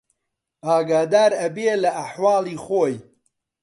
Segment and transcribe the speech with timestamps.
[0.65, 2.95] ئاگادار ئەبێ لە ئەحواڵی خۆی